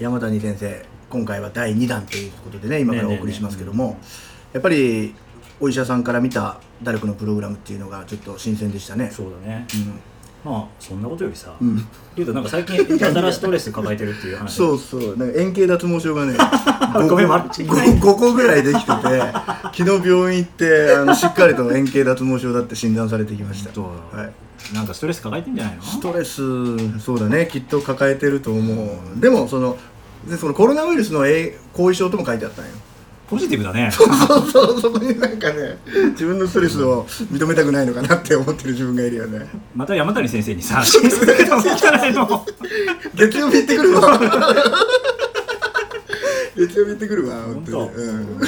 [0.00, 3.98] 山谷先生今回は第2弾ということでね今からお送りしますけども、
[4.54, 5.14] やっぱり
[5.60, 9.10] お医者さんから見たダルクのプログラムっていうのがちょっと新鮮でしたね。
[9.10, 9.66] そうだね。
[9.74, 10.52] うん。
[10.52, 11.76] まあそんなことよりさうん。
[12.16, 14.54] 言うとなんか最近やたらストレス抱えてるっていう話。
[14.54, 15.16] そうそう。
[15.18, 16.34] なんか円形脱毛症がね
[17.08, 18.92] ごめんま 5, 5個ぐらいできてて
[19.76, 23.74] 昨日病院行ってあの しっかりと円形脱毛症だって診断されてきました。
[23.74, 24.32] そうはい。
[24.74, 25.82] なんかストレス抱えてんじゃないの？
[25.82, 27.48] ストレスそうだね。
[27.50, 29.20] きっと抱えてると思う。
[29.20, 29.76] でもその
[30.28, 32.70] でそのコロナウイルスのえ後遺症とも書いてあったんよ。
[33.28, 33.90] ポジティブだね。
[33.92, 34.08] そう
[34.50, 35.78] そうそこになんかね
[36.10, 39.46] 自分のストレスを認めたくないのかなって思ってる自分がいるよね。
[39.74, 40.98] また山谷先生にさ月
[43.38, 44.16] 曜日行ってくるわ。
[46.56, 47.88] 月曜日行ってくるわ本当に。
[47.88, 48.40] うん。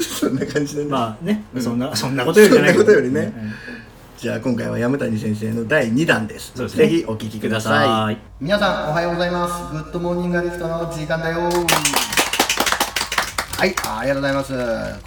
[0.00, 1.62] そんな感じでね、まあね、うん。
[1.62, 2.84] そんなそんなことよりじゃないけど。
[2.84, 3.32] そんなことよりね。
[3.36, 3.38] う
[3.78, 3.81] ん
[4.22, 6.56] じゃあ今回は山谷先生の第2弾です。
[6.56, 6.84] ですね。
[6.84, 8.18] ぜひお聞きください。
[8.40, 9.54] 皆さんおはようございます。
[9.72, 11.50] Good morning アリフトの時間だよ。
[13.58, 14.54] はいありがとうございます。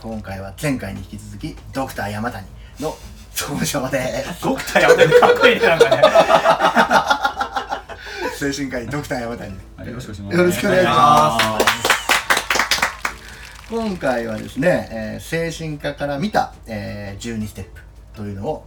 [0.02, 2.46] 今回は前回に引き続きドクター山谷
[2.82, 2.94] の
[3.40, 4.44] 登場です。
[4.44, 6.02] ドクター山谷かっこいいねなんかね。
[8.38, 9.50] 精神科医ドクター山谷。
[9.78, 11.46] はい、よろしくお願いします。
[13.72, 17.70] 今回はですね、えー精神科から見た、えー12ステップ
[18.14, 18.66] というのを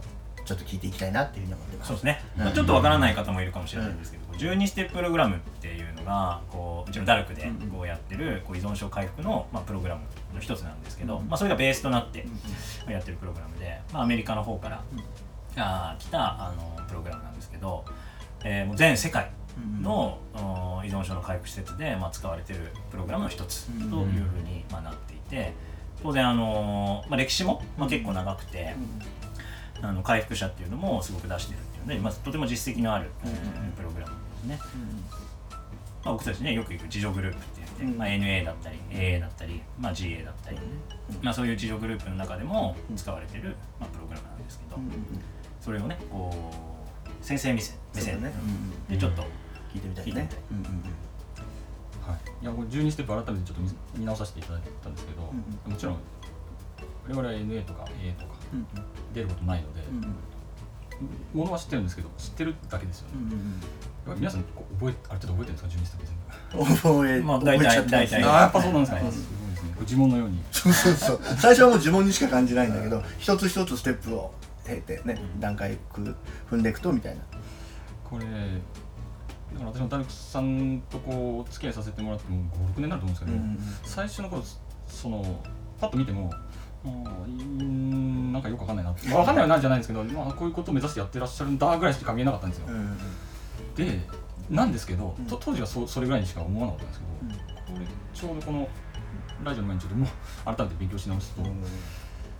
[0.49, 1.87] ちょっと聞いていきたいなっていうふうに思ってます。
[1.87, 2.43] ーそうですね、うん。
[2.45, 10.01] まあちょっとわからない方もいるかもしれないんですけど、12ステッププログラムっていうのがこううちのダルクでこうやってるこう依存症回復の、まあ、プログラム
[10.33, 12.25] の一つなんですけど、まあ、それがベースとなって
[12.89, 14.83] やってるプログラムで、まあ、アメリカの方から、
[15.57, 17.85] あー来たあのプログラムなんですけど、
[18.43, 19.29] えーもう全世界
[19.81, 25.53] の、お依存症の回復施設で、まあ、使われてるプログラムの一つというふうに、まあ、なっていて
[26.01, 28.73] 当然、あのまあ、歴史も、まあ、結構長くて、
[29.81, 34.59] あの回復者っていうのもすごく出してるっていうので、まあ、とても実績のある、えープログラムですね。
[36.03, 37.97] まあ、僕たちねよく行く自助グループって言って、うん。
[37.97, 40.57] まあ、NA だったり AA だったり、まあ、GA だったり、
[41.21, 44.79] まあ、そういう自助グループの中でも使われてる、まあ、プログラムなんですけど、
[45.61, 46.33] それをねこ
[47.05, 48.31] う先生目線目線ね、
[48.89, 49.23] でちょっと
[49.73, 50.39] 聞いてみたい聞いてみねたい。
[52.09, 52.19] はい。
[52.41, 55.97] いや、これ12ステップ改めてちょっと見見直させていただいたんですけど、もちろん
[57.09, 58.35] 我々は NA とか AA とか
[59.13, 59.81] 出ることないので、
[61.33, 63.13] ものは知ってるんですけど、知ってるだけですよね。
[63.31, 66.05] やっぱり皆さんこう覚えある程度覚えてるんですか、12ステップ
[66.53, 66.75] 全部。
[66.75, 68.97] 覚え、まあ覚えちゃってますああ、やっぱそうなんですか。
[68.97, 69.73] はいすごいですね。
[69.75, 70.43] これ呪文のように。
[70.51, 74.31] そうそうそう最初はもう呪文にしか感じないんだけど一つ一つステップを
[74.65, 76.15] 経てね段階く
[76.51, 77.21] 踏んでいくとみたいな
[78.03, 78.31] これ、だ
[79.59, 83.37] から私もダルクさんとこうお付き合いさせてもらっても5、6年になると思うんですけど、
[83.83, 84.43] 最初の頃
[84.87, 85.41] その
[85.79, 86.31] パッと見ても
[86.85, 88.33] うーん。
[88.33, 92.67] なんかよくわかんないなわかんないはなんじゃないんですけど、まあ、こういうことを目指してやってらっしゃるんだぐらいしか見えなかったんですよ、
[93.75, 93.99] で
[94.49, 95.25] なんですけど、うん。
[95.25, 97.05] と当時はそそれぐらいにしか思わなかったんですけ
[97.73, 98.67] ど、これちょうどこの
[99.43, 100.09] ラジオの前にちょっともう
[100.45, 101.41] 改めて勉強し直すと、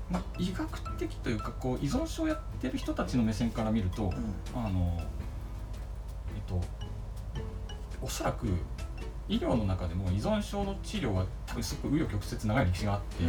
[0.09, 4.13] まあ、医学的というかこう依存症をやってる人たちの目線から見ると、
[4.55, 6.61] あのえっと
[8.01, 8.47] おそらく
[9.29, 13.23] 医療の中でも依存症の治療は多分すごく紆余曲折長い歴史があって、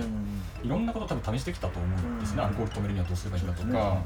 [0.66, 4.02] いろんなことを多分試してきたと思うんですね、うんアルコール止めるにはどうすればいいかとか、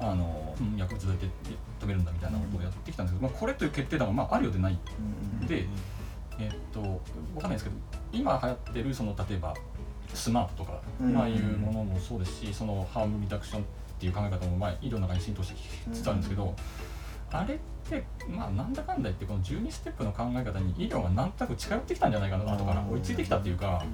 [0.00, 1.28] あのうん薬物で
[1.80, 4.78] 止めるんだみたいなことをやってきたんですけど、まあ、これという決定打がまああるようでない、
[5.46, 5.66] で
[6.40, 6.98] えっとわか
[7.38, 7.76] んないですけど
[8.12, 9.54] 今流行ってるその例えば
[10.12, 13.64] スマートとか、うんまあいうものもそうですしそのハームリダクションっ
[14.00, 16.54] ていう考え方もまあ医療の中に浸透してきつつあるんですけど、
[17.34, 17.58] あれっ
[17.88, 23.84] てまあなんだかんだ言ってこの12ステップの考え方に医療がなんとなく近寄ってきたんじゃないかな後から追いついてきたっていうか。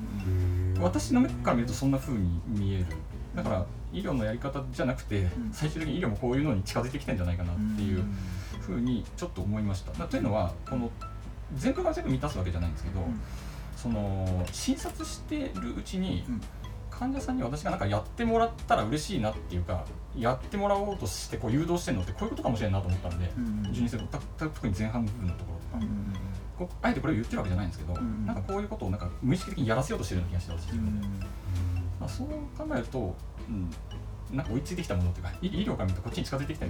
[0.80, 2.86] 私の目から見るとそんな風に見える。
[3.34, 5.50] だから医療のやり方じゃなくてん。
[5.52, 8.02] 最終的に医療もこういうのに近づいてきてんじゃないかなっていう
[8.60, 9.92] 風にちょっと思いました。
[9.98, 10.90] なというのはこの
[11.54, 13.00] 全部が全部満たすわけじゃないんですけど、
[13.76, 16.40] その診察してるうちにうん
[17.00, 23.24] 患者さんに私がなんかやってもらったら嬉しいなっていうかやってもらおうとしてこう誘導してるのってこういうことかもしれないなと思ったんで、
[23.72, 25.92] 12世たた特に前半部分のところとか。
[26.58, 31.00] こうあえてこれを言ってるわけじゃないんですけど、んなんかこういうことをなんか無意識的にやらせようとしてるような気がして私自分。
[31.00, 31.06] で、
[31.98, 33.16] まあ、そう考えると、
[33.48, 36.68] うん、なんか追いついてきたものっていうか医医療から見るとこっちに近づいてきたっ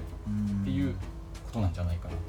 [0.64, 0.94] ていう
[1.44, 2.20] ことなんじゃないかなと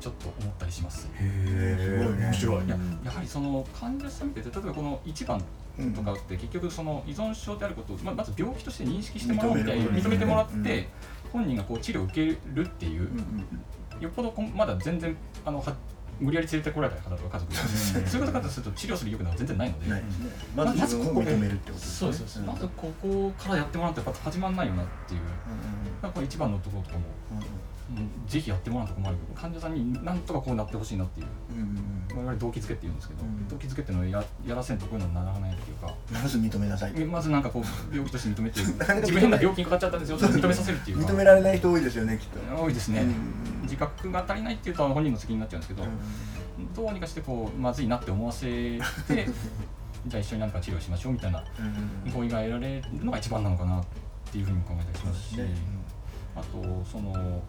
[0.00, 1.08] ちょっと思ったりします。
[1.14, 2.24] へえすごいね。
[2.26, 5.42] 面白いいややはりその患者さん見てて例えばこの1番
[5.94, 10.86] とかって結局その依存症であることをまあまず病気として認識してもらおうみたいな認めてもらって、うん
[11.32, 13.08] 本人がこう治療を受けるっていう、
[14.00, 15.76] よっぽどまだ全然あのは
[16.20, 17.52] 無理やり連れてこられた方とか家族。
[17.52, 19.90] がそういう方からすると治療する意欲なんか全然ないので。
[19.90, 20.30] ないですね。
[20.54, 22.12] まず自分を認めるってことですね。
[22.12, 25.20] そうです、まずここからやってもらうとやっぱ始まんないよなっていう、
[26.02, 27.04] まあこれ一番のところとかも。
[27.32, 27.70] うん
[28.28, 31.26] ぜひやってもらうと困る患者さんになんとかこうなってほしいなっていう。
[32.14, 35.92] 我々動機づけって言うんですけど、うん動機づけっていうのをややらせんとこういうのにならないっていうか。
[36.12, 38.72] まず認めなさいまずなんかこう 病気として認めて自
[39.12, 42.62] 分変な病気にかかっちゃったんですよって認めさせるっていうか認められない人多いですよねきっと。
[42.62, 45.86] 多いですね、うん自覚が足りないっていうと本人の責任になっちゃうんですけど、
[46.74, 48.78] どうにかしてこうまずいなって思わせて
[50.06, 51.44] じゃあ一緒に何か治療しましょうみたいな
[52.06, 53.84] うん合意が得られるのが一番なのかなっ
[54.32, 55.64] ていうふうにも考えたりしますし、そうですね。
[56.36, 57.42] あとその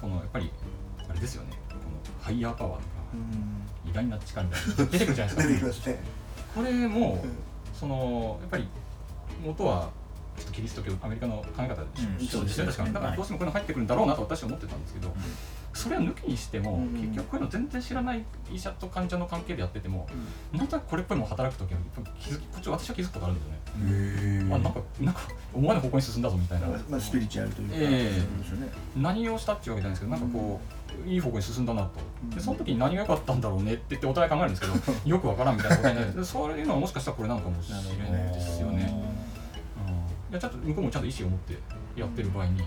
[0.00, 0.50] このやっぱり
[1.08, 1.50] あれですよね。
[1.68, 1.80] この
[2.20, 2.84] ハイヤーパワーとか
[3.14, 3.16] う
[3.88, 3.90] ん。
[3.90, 5.90] 偉大な力みたいなの出てくるじゃないですか。
[5.90, 6.02] ね。
[6.54, 7.24] これも
[7.74, 8.68] そのやっぱり
[9.44, 9.90] 元は
[10.40, 11.76] ちょっとキリスト教アメリカの考え方
[12.30, 12.72] そうですよね。
[12.72, 15.14] 確かにだからどうしてもこういうの入ってくるんだろうなと私は思ってたんですけど、
[15.72, 16.88] それを抜きにしても、うん。
[17.00, 20.08] 結局こういうの全然知らない医者と患者の関係でやってても、
[20.52, 20.66] なん。
[20.66, 21.80] となくこれっぽいもの働く時は
[22.18, 25.20] 気づきこっち私は気づくことあるんですよね、あなんかなんか
[25.54, 28.20] 思わぬ方向に進んだぞみたいな、まあスピリチュアルというかええ。
[28.20, 28.72] そうですよね。
[28.96, 30.60] 何をしたっていうわけじゃないんですけどなんかこ
[31.06, 31.90] う、いい方向に進んだなと。
[32.34, 34.74] でその時に何が良かったんだろうねって言ってお互い考えるんですけど
[35.08, 36.16] よくわからんみたいなことになる。
[36.16, 37.84] でそういうのはもしかしたらこれなのかもしれない
[38.34, 39.09] ですよね、うん、
[40.30, 41.58] いやちゃんと向こうもちゃんと意思を持って
[41.96, 42.62] やってる場合に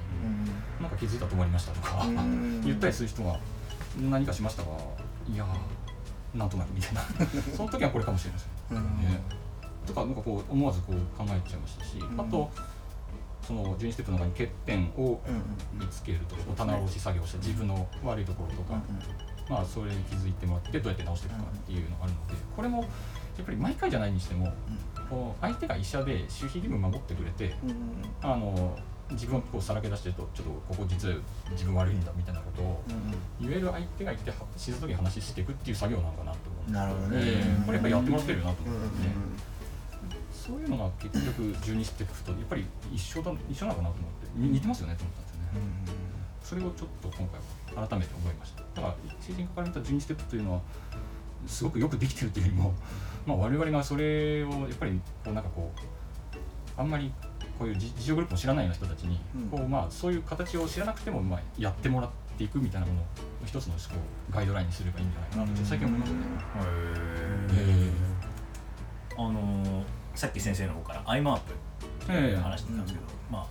[0.82, 2.62] なんか気づいたら止まりましたとか、うん。
[2.66, 3.40] 言ったりする人が
[4.10, 4.70] 何かしましたが
[5.32, 7.02] いやーなんとなくみたいな。
[7.56, 8.78] その時はこれかもしれません。
[8.78, 8.84] うん。
[8.98, 9.22] ね。
[9.86, 12.20] とかなんかこう思わずこう考えちゃいましたし、ん。
[12.20, 12.52] あと
[13.46, 18.82] その12ステップの中に欠点をうん見つけるとか棚卸し作業して自分の悪いところとか、
[19.50, 22.86] まあ、それに気づいてもらってどうやって直していくかっていうのがあるのでこれも
[23.38, 24.54] やっぱり毎回じゃないにしても
[25.10, 27.56] こう相手が医者で守秘義務守ってくれて
[28.22, 28.78] あの
[29.12, 31.16] 自分をこうさらけ出してるとちょっとここ実は
[31.52, 32.82] 自分悪いんだみたいなことを
[33.40, 36.38] 言える相手がいては静かに話していくっていう作業なのかなと
[36.68, 37.18] 思なるほどね。
[37.20, 39.14] ええこれやっぱりやってもらってるよなと思うんって、ね
[40.44, 44.24] そういうのが結局12ステップとやっぱり一緒だ一緒なのかなと思って。
[44.36, 45.48] に似てますよねと思ったんですよね。
[46.44, 48.62] それをちょっと今回は改めて思いました。
[48.76, 50.62] だから成人から見た12ステップというのは
[51.48, 52.74] すごくよくできてるというよりも、
[53.26, 57.12] まあ、我々がそれをやっぱりこうなんかこうあんまり
[57.58, 59.48] こういう自自助グループを知らないような人たちに、うん。
[59.50, 63.06] こうまあ、そういう形を知らなくても、まあ、やってもらっていくみたいなものを
[63.46, 63.80] 一つのこ
[64.30, 66.12] うガイドラインにすればいいんじゃないかなと最近思いまね。
[69.16, 69.84] あのー
[70.16, 73.46] さっき先生の方からアイマープっていう話だったんですけど、まあい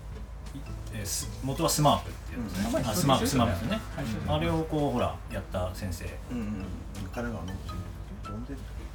[0.94, 1.04] え
[1.43, 3.81] 元はスマープっていうんですね、うんあスマープスマープですよね、
[4.28, 4.38] はい。
[4.38, 6.04] あれをこうほらやった先生。
[6.04, 6.08] う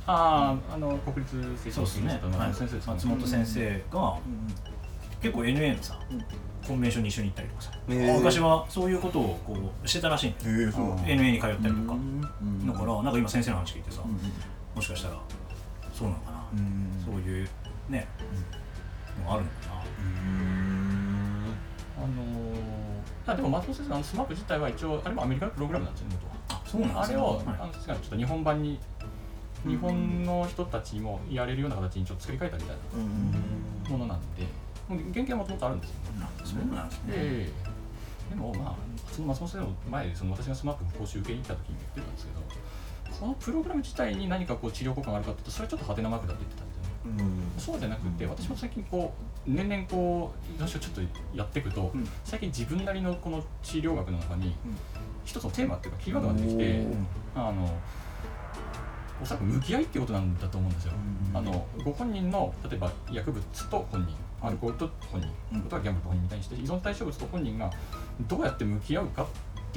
[0.10, 2.50] あああの国立成そうですね、はい。
[2.88, 4.18] 松本先生が
[5.22, 6.24] 結構 NA のさ、うん
[6.68, 10.34] コンベンションに一緒に行ったりとかさ、昔はそういうことをこうしてたらしいん。
[10.34, 14.20] でー NA に通ったりとか、うんだからなんか今先生の話聞いてさ、うん
[14.76, 15.18] もしかしたら
[15.94, 17.48] そうなのかな、うんそういう
[17.88, 18.06] ね、
[19.26, 19.82] あるのかな、
[21.98, 26.18] あのー、あでも松本先生のスマップ自体は一応あれもアメリカのプログラムなんですよね
[26.50, 27.02] あそうなんですね。
[27.04, 27.44] あれを、はい。
[27.48, 28.80] あのちょっと日本版に
[29.66, 33.32] うん日本の人たちもやれるような形にちょっと作り変えたみたいうん
[33.84, 34.46] なものなんで
[34.88, 37.50] 原型はもともとあるんですよ、あそうなんですね、え
[38.30, 38.30] え。
[38.30, 38.76] でもまあ
[39.12, 46.67] その松本先生の前でその私がスマップの講習受けに行った時に言ってたんですけどこのプログラム自体に何かこう治療効果があるかっていうとそれはちょっとはてなマークだって言ってた
[47.20, 47.62] うん。
[47.62, 49.14] そうじゃなくて私も最近こ
[49.48, 51.02] う年々こう医療書ちょっと
[51.36, 52.08] やっていくと、うん。
[52.24, 54.54] 最近自分なりのこの治療学の中にうん。
[55.26, 56.88] 一つのテーマっていうかキーワードが出てきて
[57.36, 57.70] あの
[59.22, 60.94] おそらく向き合いっていうことなんだと思うんですよ。
[61.34, 65.62] あのご本人の例えば薬物と本人アルコールと本人、うん。
[65.62, 67.72] ことはギャンブルと本人に対して依存対象物と本人が
[68.28, 69.28] どうやって向き合うかっ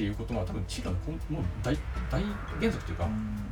[0.01, 1.77] ていうことが多分治療の根もう大
[2.11, 2.23] 大
[2.59, 3.07] 原則というか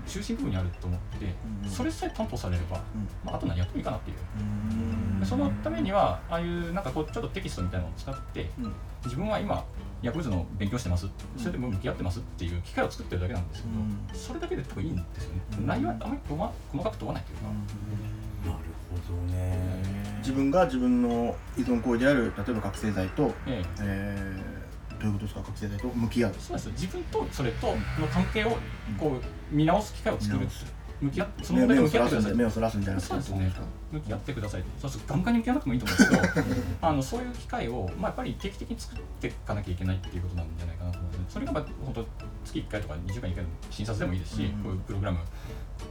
[0.06, 1.34] 中心部分にあると思って
[1.68, 3.08] それさえ担保されれば、うん。
[3.22, 5.26] まあ、あと何やってもいいかなっていう。
[5.26, 8.72] そのためにはああいうなんかこうちょっとテキストみたいなのを使ってうん。
[9.04, 9.62] 自分は今
[10.00, 11.06] 薬物の勉強してます。
[11.36, 14.18] それでも向き合ってますっていう機会を作ってるだけなんですけど、うん。
[14.18, 15.66] それだけで多分いいんですよね、うん。
[15.66, 18.58] 内容はあまり細細かく問わないというか、なる
[19.06, 20.18] ほどね。
[20.20, 23.64] 自分が自分の依存行為である例えば覚醒剤と、ええ。
[23.80, 24.57] えー、
[25.00, 25.42] どういうことですか？
[25.42, 26.34] 覚醒剤と向き合う。
[26.38, 26.70] そうです。
[26.70, 27.68] 自分とそれと
[28.00, 28.56] の関係を
[28.98, 30.66] こう見直す機会を作る見直す
[31.00, 33.52] 向き合ってその問題に向き合ってください目をそらすんじゃなそうですね。
[33.92, 42.06] 向き合ってくださいそうするとガンガンに向き合わなくてもいいと思うんですけど あのそういう機会を、まあ、やっぱり定期的に作っていかなきゃいけないっていうことなんじゃないかなと思うんですねそれがまあ本当
[42.44, 44.62] 月1回とか2週間に1回の診察でもいいですし、うん。
[44.62, 45.18] こういうプログラム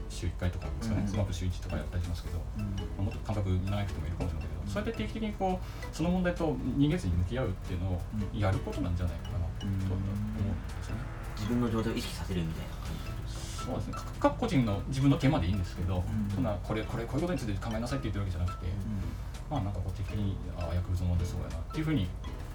[0.10, 1.08] 週1回とかですかね、うん。
[1.08, 2.64] スマップ週1とかやったりしますけど、うん。
[2.64, 8.02] まあもっと感覚長くてもいるかもしれないけどそれで定期的にこうその問題と逃げずに向き合うっていうのを
[8.34, 9.86] うんやることなんじゃないかなと思うんで
[10.84, 11.02] すよね。
[11.38, 13.07] 自分の状態を意識させるみたいな感じ
[13.68, 13.94] そうですね。
[14.20, 16.04] 各個人の自分のテーマでいいんですけど、ん。
[16.34, 18.68] そんなこれこれこういうことについて考えなさいって言ってるわけじゃなくて、
[19.52, 22.08] まあなんかこう的にあ薬物飲んでそうやなっていうふうに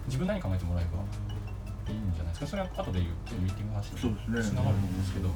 [0.07, 0.97] 自分なりに考えてもらえば
[1.93, 2.47] いいんじゃないですか。
[2.47, 5.35] それは後で言うミーティングの話につながると思うんですけどね。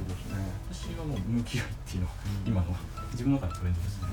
[0.73, 2.13] 私はもう向き合いっていうのは
[2.45, 2.73] 今の
[3.11, 4.07] 自分の中でトレンドですね。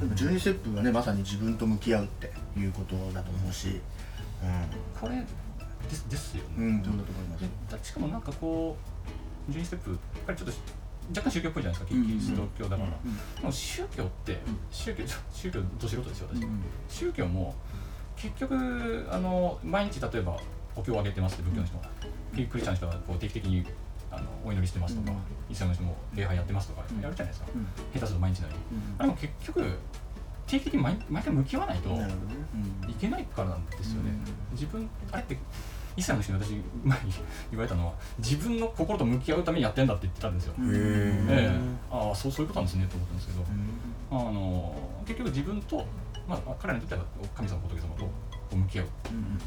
[0.00, 3.80] でも12ステップはねまさに自分と向き合うっていうことだと思うし
[5.00, 5.24] これ
[5.88, 7.88] ですですようん、ね、うん、そうだと思います。
[7.88, 8.76] しかもなんかこ
[9.48, 10.54] う12ステップやっぱりちょっと
[11.10, 12.88] 若干宗教っぽいじゃないですかキリスト教だから、
[13.40, 14.38] でも宗教って
[14.70, 16.46] 宗教宗教ど素人ですよ私、
[16.88, 17.54] 宗教も
[18.16, 20.38] 結局あの毎日例えば
[20.76, 21.84] お経をあげてますって仏教の人は、
[22.32, 23.66] クリスチャンの人はこう定期的に
[24.10, 25.52] あのお祈りしてますとか、うん。
[25.52, 27.00] イスラムの人も礼拝やってますとかうん。
[27.00, 27.66] やるじゃないですか、うん。
[27.94, 29.78] 下手すると毎日のように、あれも結局
[30.46, 31.90] 定期的に毎毎回向き合わないと
[32.88, 34.10] いけないからなんですよね、
[34.52, 35.38] 自分あれって
[35.96, 36.50] イスラムの人に私
[36.84, 37.12] 前に
[37.50, 41.50] 言われたのは自分の心と向き合うためにやってんだって言ってたんですよ、ええ。
[41.90, 43.44] ああそうそういうことなんですねと思ったんですけど、
[44.10, 44.74] あの
[45.06, 45.84] 結局自分と、
[46.26, 48.08] まあ、彼らにとっては神様仏様と
[48.56, 48.88] 向き合うっ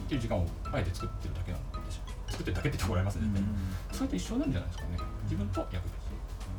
[0.07, 2.31] ていう時間をあえて作ってるだけなんでしょう。
[2.31, 3.43] 作ってるだけって言ってもらいますね、絶
[3.89, 4.97] 対それと一緒なんじゃないですかね。
[5.23, 5.95] 自分と役立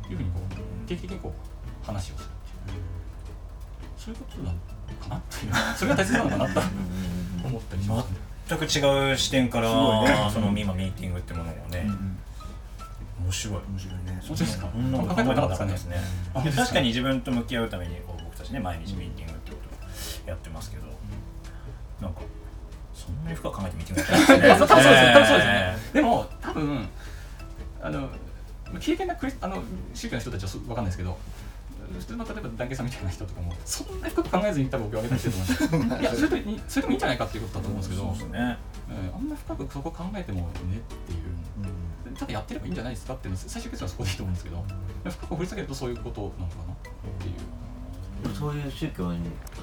[0.03, 2.83] つというふうにこう定期的にこう話をするっていう。
[3.97, 4.59] そういうことなの
[5.03, 5.53] かなっていう。
[5.77, 6.61] それが大切なのかなと
[7.45, 8.17] 思ったりしますね
[8.49, 9.69] 全く違う視点から、
[10.03, 10.31] ね。
[10.33, 11.89] その今ミーティングってものをね、
[13.23, 13.55] 面白い。
[13.71, 14.21] 面白いね。
[14.27, 14.69] 本当ですか？
[14.73, 15.97] そんなこと考えたかったですね。
[16.35, 20.85] 確かに自分と向き合うためにこう僕たちね毎日ミーティングってことをやってますけど、
[22.01, 22.21] なんか
[22.95, 24.67] そんなに深く考えてミーティングやってないです よ。
[24.67, 26.89] 多分そうですねでも多分
[27.83, 28.09] あの
[28.81, 29.63] 経験なクリスあの
[29.95, 31.17] 宗教の人たちはそうわかんないですけど
[31.93, 36.01] 普通の例えば団結さんみたいな人とかもそんなに深く考えずに多分僕を挙げたりしてると思うんですよ。
[36.01, 38.59] いやそれとにそれでもいいんじゃないかっていうことだと思うんですけどそうですね。
[38.89, 42.17] えーあんま深くそこ考えてもねっていう。
[42.17, 44.65] ただやってればいいんじゃないですかっていうの最終結論はそこでいいと思うんですけど
[45.11, 46.77] 深く掘り下げるとそういうことなのかなっ
[47.19, 47.35] ていう。
[48.35, 49.15] そういう宗教の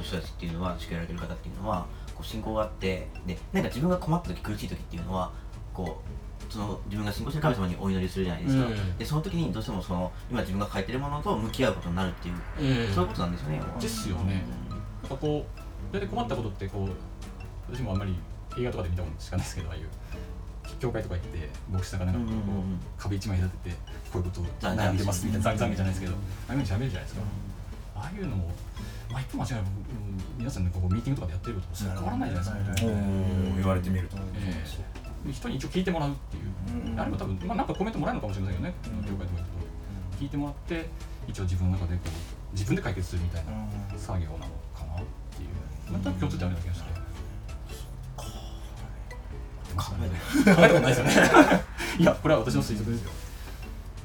[0.02, 5.32] 人たちっていうのは力られてる方っていうのはこう信仰があってでなんか自分が困った時苦しい時っていうのは
[5.74, 6.02] こ
[6.33, 8.98] うその自分が信仰してる神様にお祈りするじゃないですか、うん。
[8.98, 13.62] でその時にどうしてもその今自分が書いてるものと向き合うことになるっていう、そういうことなんですよね。
[13.80, 14.44] ですよね。
[15.02, 15.46] なんかこ
[15.92, 18.16] う大体困ったことってこう私もあんまり
[18.58, 19.90] 映画とかで見たことしかないですけどああいう
[20.80, 23.76] 教会とか行って牧師さんがなんかこう、うんうんうん壁一枚立てて
[24.12, 26.16] こういうことを悩んでますみたいな懺悔じゃないですけど、あ
[26.50, 27.22] あいうふうに喋るじゃないですか、
[27.96, 28.52] ああいうのも
[29.12, 29.74] まあ一歩間違いなく、うん
[30.38, 34.20] 皆さんねこうミーティングとかでやってることとそれ変わらないじゃないですか、おー言われてみると、え
[34.64, 38.76] え人に一応聞いてもらうっていう、あれも多分、まあ、なんかコメントもらえるのかもしれませんけどね、
[39.08, 40.90] 教会とか行くと聞いてもらって
[41.28, 43.52] 一応自分の中でこう自分で解決するみたいな
[43.98, 44.40] 作業なの
[44.74, 45.92] かなっていう。
[45.92, 46.02] なん。
[46.02, 47.04] となく共通点あるような気がして。
[49.76, 51.62] 考えない考えたことないですよね。
[52.00, 53.12] いやこれは私の推測ですよ。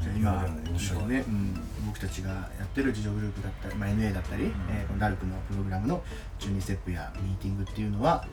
[0.01, 1.31] じゃあ今面白いね、う。
[1.31, 6.03] ん、僕たちがやってる自助グループだったり、まあ、NA だったり、えーこのダルクのプログラムの
[6.39, 8.25] 12ステップやミーティングっていうのは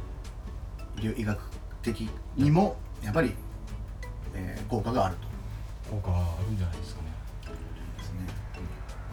[0.97, 1.41] 医療医学
[1.85, 3.33] 的にもやっぱり、
[4.33, 5.27] えー効果があると。
[5.91, 7.07] 効果はあるんじゃないですかね。
[7.97, 8.27] ですね。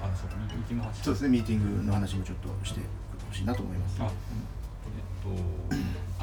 [0.01, 1.03] あそうミーティングの話。
[1.03, 1.29] そうですね。
[1.29, 2.81] ミーティングの話もちょっとして
[3.29, 3.97] ほしいなと思います。
[4.01, 4.11] あえっ
[5.23, 5.43] と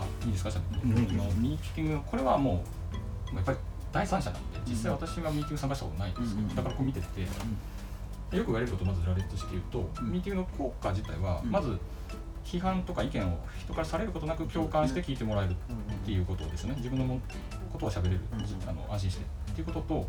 [0.01, 0.49] あいいですか？
[0.51, 0.89] じゃあ、うん。
[0.89, 2.63] ミーティングこれはも
[3.31, 3.57] うやっぱり
[3.93, 6.55] 第三者なんで実際私がミーティング参加したことないんですけど、うん。
[6.55, 7.27] だからこう見てて、よ
[8.43, 10.11] く言われることをまず羅列して言うと、うん。
[10.11, 11.51] ミーティングの効果自体は、うん。
[11.51, 11.77] まず
[12.43, 15.55] 批判とか意見を人からされることなく共感して聞いてもらえるっ
[16.05, 16.73] ていうことですね。
[16.77, 17.19] 自分のも
[17.71, 19.25] ことを喋れる、うんあの安心して。
[19.51, 20.07] っていうことと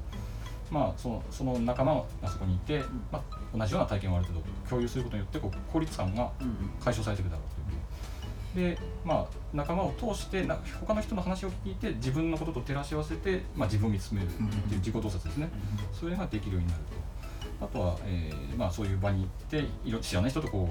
[0.71, 6.31] まあそのその仲間がそこにいて、まあ、同じような体験をある程度共有することによってこう孤立感が
[6.83, 8.75] 解消されていくだろうという。
[8.75, 14.45] でまあ仲間を通してな他の人の話を聞いて自分のことと照らし合わせて、まあ、自分を見つめるってい
[14.77, 15.49] う自己洞察ですね、
[15.93, 16.81] それができるようになる
[17.59, 17.65] と。
[17.65, 19.65] あとは、えーまあ、そういう場に行って
[20.01, 20.69] 知らない人とこ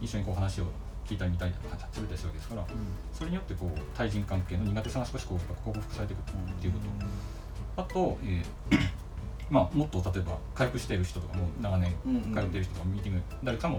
[0.00, 0.64] う一緒にこう話を
[1.08, 2.64] 聞いたり見たりするわけですから
[3.14, 6.22] それによってこう対人関係の苦手さが少しこう克服されていくっ
[6.60, 6.78] ていうこ
[7.76, 7.82] と。
[7.82, 8.78] あと、えー
[9.48, 11.94] まあ、もっと例えば回復している人とかも長年
[12.34, 13.78] 通っている人とかミーティング誰かも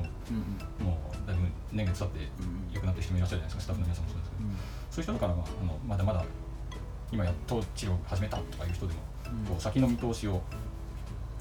[0.80, 2.28] もうだいぶ年月経って
[2.74, 4.44] 良くなってる人もいらっしゃるじゃないですかスタッフの皆さんもそうですけど、
[4.90, 6.26] そういう人だから、まあ、あのまだまだ
[7.12, 9.00] 今やっと治療を始めたとかいう人でも、
[9.48, 10.42] こう先の見通しをこ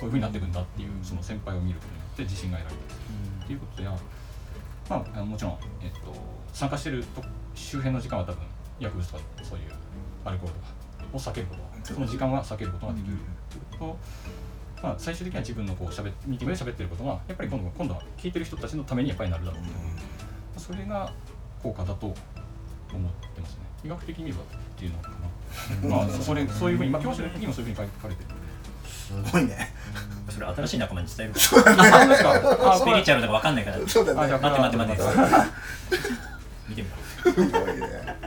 [0.03, 2.81] ういうふうになっていくんだっていうその先輩を見ることによって自信が得られる
[3.45, 3.97] っていうことや、
[4.89, 6.15] まあ、もちろん、えっと、
[6.53, 7.23] 参加していると
[7.55, 8.39] 周辺の時間は多分
[8.81, 9.65] 薬物とかそういう
[10.25, 10.67] アルコールとか
[11.13, 13.17] を避けることその時間は避けることができる
[13.51, 13.99] というこ
[14.77, 19.75] とと、まあ、最終的には自分のこうしゃべミーティングで喋ってることがやっぱり今度今度は聞いてる人たちのためにやっぱりなるだろうという、
[20.57, 21.13] それが
[21.63, 22.15] 効果だと思っ
[23.35, 23.59] てますね。
[23.85, 24.41] 医学的にはっ
[24.77, 25.11] ていうのか
[25.89, 29.73] な、 まあそれそういうふうに、まあ、教師の時にもそういうふうに書かれてるのすごいね
[30.39, 32.73] それ新しい仲間に伝えるそうですか。
[32.73, 33.79] あスピリチュアルとかわかんないから。
[33.87, 34.19] そうだね。
[34.21, 35.03] 待って待って待って。
[36.69, 37.49] 見てみよすごいね。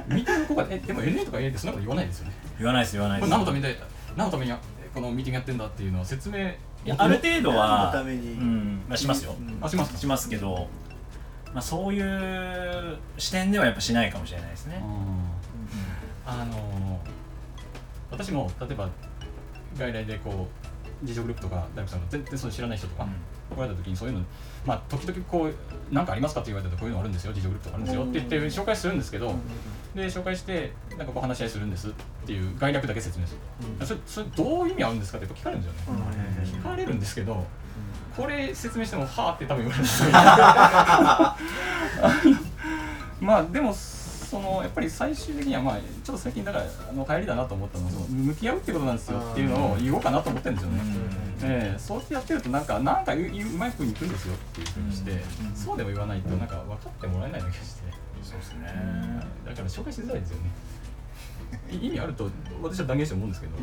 [0.07, 2.33] ミーティング効果えでも LA とか A ってそんなこと言わないですよね。
[2.57, 3.75] 言わないです言わないこですれ何のために
[4.17, 4.53] 何のために
[4.93, 6.53] このミーティングやってんだっていうのは説明い
[6.85, 8.33] やある程度何はのために？
[8.33, 8.81] うん。
[8.89, 9.57] まあ、しますよ、うん。
[9.61, 9.93] あします。
[9.93, 10.67] かしますけど、
[11.53, 14.83] まあ、そういう視点ではやっぱしないかもしれないですね、
[16.25, 16.99] あの
[18.09, 18.89] 私も例えば
[19.77, 20.67] 外来でこう
[21.01, 23.07] 自助グループとか大学さんの全然それ知らない人とか
[23.55, 24.21] 来られた時にそういうの
[24.65, 25.53] まあ時々こう
[25.91, 28.03] 何かありますかって言われたらこういうのあるんですよ自助グループとかあるんですよ。
[28.03, 29.35] って言って紹介するんですけど
[29.95, 31.91] で紹介してなんかこう話し合いするんですっ
[32.25, 33.39] ていう概略だけ説明する。
[33.85, 36.01] それそれどういう意味あるんですかってやっぱ聞かれるんですよね。
[36.43, 37.45] 聞かれるんですけど
[38.15, 40.09] これ説明してもはあって多分言われるんですよ。
[43.21, 43.73] まあでも
[44.31, 50.81] そのやっぱり最終的にはまあちょっと最近だからあの流行りだなと思ったのは向き合うってことなんですよっていうのを言おうかなと思ってるんですよね。
[51.43, 55.11] ええそうやってやってるとなんかなんかうううまい風にいくんですよっていうふうにして、
[55.53, 57.81] そうでも言わないとなんか分かってもらえないような気がして、
[58.23, 58.67] そうですね。
[59.45, 60.49] だから紹介しづらいですよね。
[61.69, 62.29] い意味あると
[62.63, 63.53] 私は断言して思うんですけど、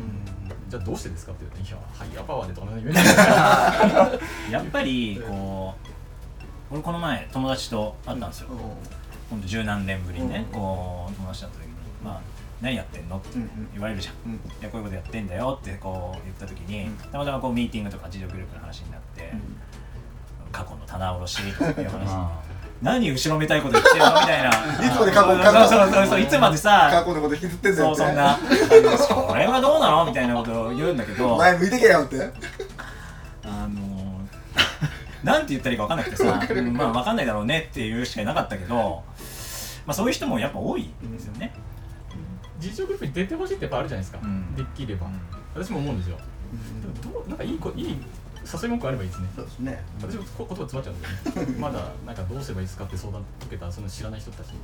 [0.67, 4.19] じゃあどうしてですかって言うといやハイヤーパワーでとか
[4.51, 5.73] やっぱりこ
[6.71, 8.49] う俺この前友達と会ったんですよ、
[9.45, 10.59] 十何年ぶりにね、うん。
[10.59, 12.21] こう友達と会った時に「まあ
[12.61, 13.39] 何やってんの?」って
[13.73, 14.33] 言われるじゃん、うん。
[14.33, 16.95] いやこういうことやってんだよってこう言った時に、うん。
[17.11, 19.33] たまたまこうミーティングとか自助グループの話になって、
[20.51, 22.09] 過去の棚卸しとかいう話。
[22.81, 24.21] 何後ろめたいこと言ってるの？
[24.21, 24.49] みたいな。
[24.87, 26.21] いつまで過去そうそうそうそう。
[26.21, 27.97] いつまでさ過去のこと引きずってんだよって。
[27.97, 28.39] そうそんな。
[29.27, 30.05] それはどうなの？
[30.05, 31.35] みたいなことを言うんだけど。
[31.35, 32.31] 前向いてけよって。
[33.43, 33.88] あの
[35.23, 36.23] なんて言ったらいいか分かんなくてさ、
[36.53, 39.03] うんまあ分かんないだろうねっていうしかいなかったけど、
[39.85, 41.53] まあ、そういう人もやっぱ多いんですよね。
[42.61, 44.55] 自助グループに出てほしいってやっぱあるじゃないですか、うん。
[44.55, 45.07] できれば、
[45.55, 46.17] 私も思うんですよ。
[46.81, 47.97] でもどうなんかいいこいい
[48.51, 49.27] 誘い文句あればいいですね。
[49.35, 49.83] そうですね。
[50.01, 51.55] 私もこ言葉詰まっちゃうんだよね。
[51.59, 54.59] まだなんかどうすればいいですかって相談受けたその知らない人たちに。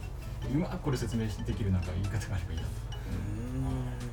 [0.55, 2.63] うまくこれ説明できるなんか言い方があればいいな。
[2.63, 2.94] と、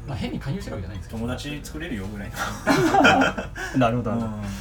[0.06, 3.78] まあ、変に勧誘してるわけじゃないんですけど友達作れるよぐらいの。
[3.78, 4.20] なるほどうん。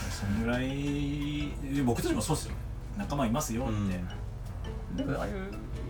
[0.09, 1.83] そんぐらい。
[1.83, 2.53] 僕たちもそうっすよ。
[2.97, 4.98] 仲間いますよって、うん。
[4.98, 5.33] でもああいう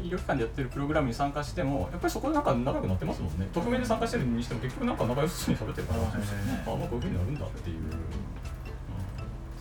[0.04, 3.48] 医療機関でやってるプログラムに参加してもやっぱりそこでなんか仲良くなってますもんね。
[3.54, 6.00] 匿名で参加してるにしても結局なんか仲良しそうに喋ってるから。
[6.02, 6.22] あなんか
[6.66, 7.92] こういうふうになるんだっていう、うん。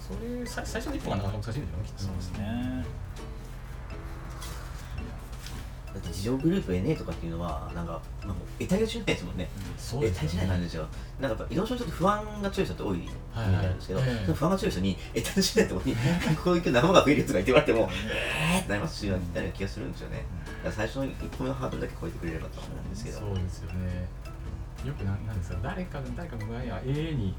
[0.01, 0.13] そ
[0.43, 2.03] れ最最初の一歩がなかなか難しいんだよねきっと。
[2.05, 2.85] そうですね
[5.93, 9.49] だって自助グループ NA とかっていうのはなんか、まあ、もう得体がしないですもんね。
[9.77, 10.87] そ得体しない感じですよ。
[11.21, 15.97] なんかやっぱ移動症ちょっと不安が強い人って多いイメはいなんですけど、ええその不安が強い人に得体しないところに
[16.37, 20.25] こういう仲間が増えるやつがいて言われてもえーってなりますしみたいな気がするんですよね。
[20.63, 23.19] だから最初の一歩目のハードルだけ超えてくれればと思うんですけど。
[23.19, 24.09] そうですよね。
[24.85, 27.35] よくななんですか誰かが誰かの前や AA に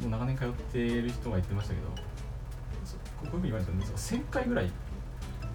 [0.00, 1.88] もう長年通っている人が言ってましたけど
[2.84, 4.70] そこういうふうに言われたんですよ1000回ぐらい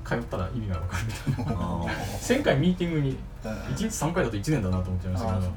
[0.03, 2.37] 通ったら意味が分かるみたいなあー。
[2.37, 5.51] 1000回ミーティングに1日3回だと1年だなと思っちゃいましたけど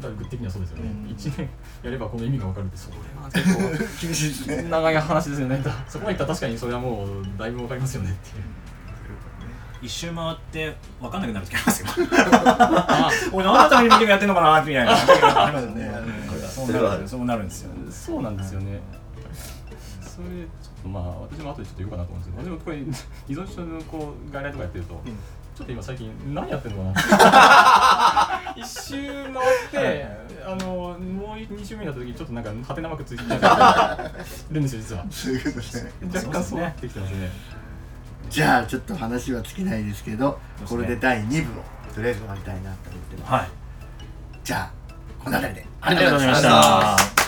[0.00, 1.06] 大学的にはそうですよね、うん。
[1.14, 1.48] 1年
[1.82, 4.62] やればこの意味が分かるってそれは結厳しいですね。
[4.64, 5.62] 構 長い話ですよね。
[5.88, 8.44] そこまでいったら確かにそれはもうだいぶ分かりますよねっていう。
[9.82, 11.88] 一周回って分かんなくなる時ありますよ。
[13.32, 14.92] 俺何のためにミーティングやってんのかなみたいな。
[14.92, 15.90] ありますよね。
[16.50, 17.18] そうなるんですよ。
[17.18, 17.70] そうなるんですよ。
[17.90, 18.80] そうなんですよね。
[20.02, 20.28] それ
[20.88, 22.80] まあ私も後でちょっと言おうかなと思うんですけど、私もこれ依
[23.28, 24.94] 存症のこう外来とかやってると、
[25.56, 28.54] ちょっと今最近何やってんのかな。
[28.56, 30.06] 一周回って、
[30.46, 35.04] あのもう二周目になった時にちょっとなんかハテナマークついてるんですよ実は。
[35.10, 35.92] そういうことですね。
[36.14, 37.30] 若干そうなってきてますね。
[38.28, 40.38] じゃあちょっと話は尽きないですけど
[40.68, 41.64] これで第2部を
[41.94, 43.32] とりあえず終わりたいなと思ってます。
[43.32, 43.48] はい。
[44.44, 44.70] じゃあ
[45.22, 46.42] この辺りでありがとうございまし
[47.14, 47.19] た